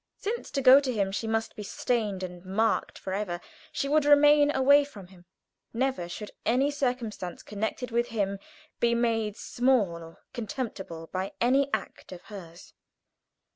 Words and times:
Since 0.17 0.49
to 0.53 0.63
go 0.63 0.79
to 0.79 0.91
him 0.91 1.11
she 1.11 1.27
must 1.27 1.55
be 1.55 1.61
stained 1.61 2.23
and 2.23 2.43
marked 2.43 2.97
forever, 2.97 3.39
she 3.71 3.87
would 3.87 4.03
remain 4.03 4.49
away 4.49 4.83
from 4.83 5.09
him. 5.09 5.25
Never 5.75 6.09
should 6.09 6.31
any 6.43 6.71
circumstance 6.71 7.43
connected 7.43 7.91
with 7.91 8.07
him 8.07 8.39
be 8.79 8.95
made 8.95 9.37
small 9.37 9.97
or 10.01 10.23
contemptible 10.33 11.05
by 11.13 11.33
any 11.39 11.69
act 11.71 12.11
of 12.11 12.23
hers. 12.23 12.73